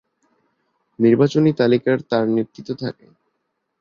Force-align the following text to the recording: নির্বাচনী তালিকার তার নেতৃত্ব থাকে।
নির্বাচনী 0.99 1.51
তালিকার 1.59 1.97
তার 2.09 2.25
নেতৃত্ব 2.35 2.71
থাকে। 2.81 3.05